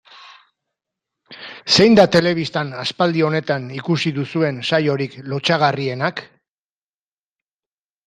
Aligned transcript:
Zein 1.75 1.97
da 1.99 2.05
telebistan 2.15 2.73
aspaldi 2.85 3.25
honetan 3.29 3.69
ikusi 3.83 4.17
duzuen 4.19 4.61
saiorik 4.73 5.21
lotsagarrienak? 5.37 6.29